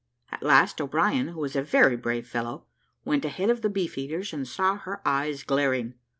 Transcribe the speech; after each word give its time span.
At 0.31 0.41
last 0.41 0.81
O'Brien, 0.81 1.27
who 1.27 1.39
was 1.39 1.55
a 1.55 1.61
very 1.61 1.95
brave 1.95 2.27
fellow, 2.27 2.65
went 3.05 3.23
a 3.23 3.29
head 3.29 3.51
of 3.51 3.61
the 3.61 3.69
beef 3.69 3.99
eaters, 3.99 4.33
and 4.33 4.47
saw 4.47 4.77
her 4.77 4.99
eyes 5.05 5.43
glaring. 5.43 5.93